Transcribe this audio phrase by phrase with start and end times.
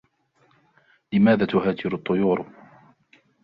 [1.13, 2.47] لماذا تهاجر الطيور؟